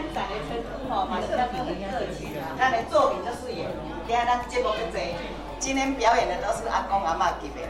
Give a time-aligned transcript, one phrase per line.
[0.00, 2.56] 参展的程度吼，嘛是较比较热情啊。
[2.58, 3.68] 咱的作品就是演，
[4.06, 5.14] 你看咱节目就多，
[5.58, 7.60] 今天表演的都是阿公阿妈级的。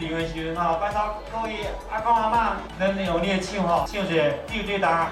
[0.00, 1.56] 拜托各位
[1.92, 5.10] 阿公阿妈，能用你的唱吼，唱一个对对答。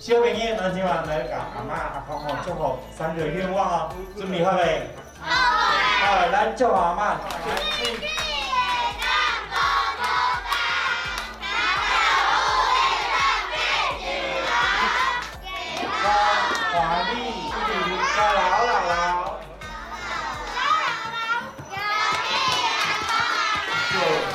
[0.00, 4.88] 小朋友，咱今晚来甲阿妈阿公吼祝福三个愿望哦，准备好未？
[5.20, 5.47] 好，
[6.08, 7.16] 来祝阿妈。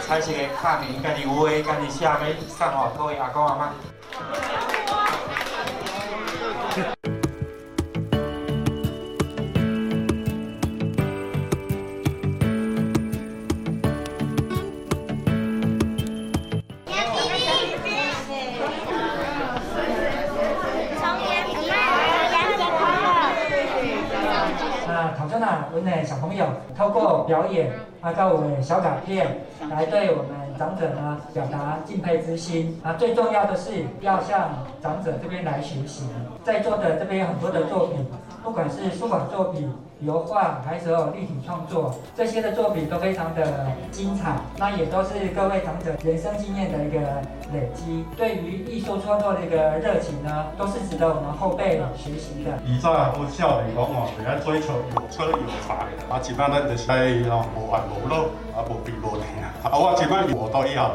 [0.07, 2.11] 开始个卡面，家己画，家己写，要
[2.47, 3.73] 送互各位阿公阿妈。
[25.73, 26.45] 我们小朋友
[26.75, 27.71] 透过表演，
[28.01, 29.27] 啊，到我们小卡片，
[29.69, 32.79] 来对我们长者呢表达敬佩之心。
[32.83, 34.49] 啊，最重要的是要向
[34.81, 36.07] 长者这边来学习。
[36.43, 38.05] 在座的这边有很多的作品，
[38.43, 39.73] 不管是书法作品。
[39.99, 46.99] 油画还是有立体创作，这些的作品都非常的精彩，那也都是各位长者人生经验的一个
[47.53, 48.03] 累积。
[48.17, 52.51] 对于艺术创作的一个热情呢，都是值得我们后辈学习的。
[52.65, 58.27] 以前啊，我少年讲哦，是爱追求有车有财，啊，一般咱就是爱哦，无烦无恼，
[58.59, 60.91] 啊，无病无痛啊，啊，我一般我都要。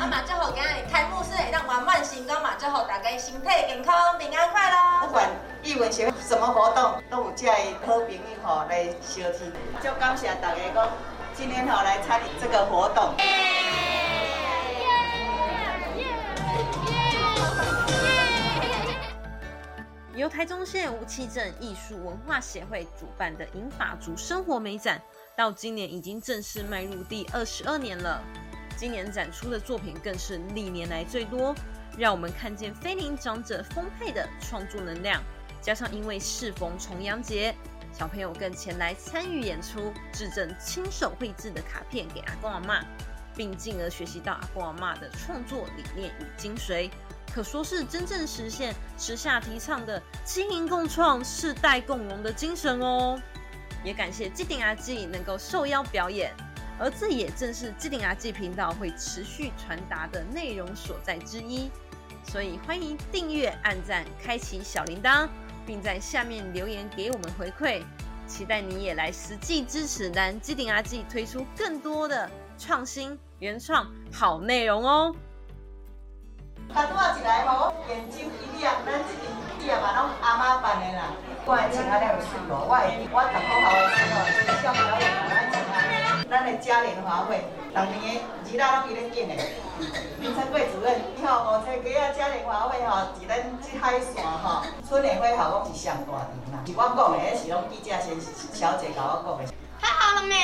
[0.00, 1.60] 啊嘛，最后今日开幕式会当
[2.64, 5.06] 圆满成功嘛，最后大家身体健康，平安快乐。
[5.06, 5.28] 不管
[5.62, 7.02] 艺文协会什么活动。
[7.10, 7.46] 都有这
[7.86, 9.52] 好朋友吼来相听，
[9.82, 10.88] 就感谢大家讲
[11.34, 13.14] 今天吼来参与这个活动。
[20.14, 25.02] 由台中县吴七镇艺术文化协会主办的银法族生活美展，
[25.36, 28.22] 到今年已经正式迈入第二十二年了。
[28.76, 31.54] 今年展出的作品更是历年来最多，
[31.98, 35.22] 让我们看见非龄长者丰沛的创作能量。
[35.60, 37.54] 加上因为适逢重阳节，
[37.92, 42.84] 小朋友更前来参与演出，制赠亲手绘制的卡片给阿公阿妈，
[43.34, 46.90] 并进而学习到阿公阿妈的创作理念与精髓，
[47.32, 53.18] 可说是真正实现时下提倡的经营共创、世代共荣的精神哦。
[53.82, 56.30] 也感谢机顶阿纪能够受邀表演，
[56.78, 61.70] 而这也正是机顶阿纪频道会持续传达的内容所在之一。
[62.24, 65.28] 所以欢迎订阅、按赞、开启小铃铛。
[65.66, 67.82] 并在下面留言给我们回馈，
[68.26, 75.16] 期待你也来实际支持南机顶阿纪推出更多的创新原创好内容哦。
[76.68, 79.24] 他拄仔一来嘛，我眼睛一亮，咱这边
[79.58, 81.16] 底啊嘛拢阿妈扮的啦。
[81.46, 82.52] 我的穿安尼有水无？
[82.52, 87.40] 我我读国校的时候，就是小表演嘛，咱穿安咱的嘉年华会，
[87.74, 89.34] 当年的日仔拢伊咧建的。
[90.20, 96.20] 林春贵主任，你好，五彩街啊嘉年华会吼，伫咱即海线吼，春联会吼，拢是上大场
[96.52, 96.62] 啦。
[96.64, 98.14] 是我讲的，是拢记者先
[98.52, 99.52] 小姐甲我讲的。
[99.80, 100.36] 太好了没？